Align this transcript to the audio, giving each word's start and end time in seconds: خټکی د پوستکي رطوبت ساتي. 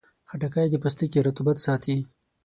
خټکی 0.29 0.67
د 0.69 0.75
پوستکي 0.83 1.19
رطوبت 1.27 1.57
ساتي. 1.65 1.97